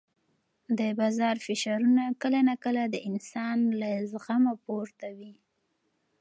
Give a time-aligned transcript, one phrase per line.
[0.79, 5.33] د بازار فشارونه کله ناکله د انسان له زغمه پورته وي.